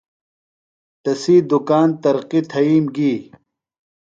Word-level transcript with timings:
تسی 1.03 1.35
دُکان 1.49 1.89
ترقیۡ 2.03 2.43
تھئیم 2.51 2.85
گی۔ 2.95 3.13